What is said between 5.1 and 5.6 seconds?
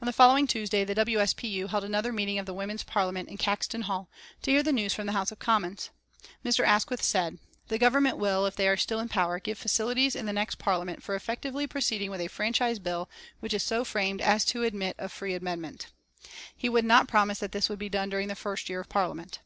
House of